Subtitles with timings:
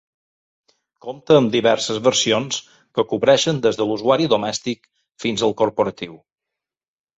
[1.05, 2.57] Compta amb diverses versions,
[2.99, 4.93] que cobreixen des de l'usuari domèstic
[5.27, 6.21] fins al corporatiu.